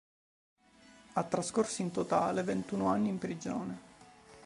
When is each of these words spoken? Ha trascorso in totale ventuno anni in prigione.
Ha 1.13 1.23
trascorso 1.25 1.83
in 1.83 1.91
totale 1.91 2.41
ventuno 2.41 2.87
anni 2.87 3.09
in 3.09 3.19
prigione. 3.19 3.79